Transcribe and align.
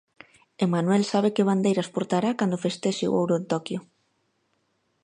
Enmanuel 0.65 1.03
sabe 1.11 1.33
que 1.35 1.47
bandeiras 1.49 1.91
portará 1.95 2.29
cando 2.39 2.61
festexe 2.65 3.05
o 3.07 3.13
ouro 3.21 3.33
en 3.39 3.45
Toquio. 3.51 3.79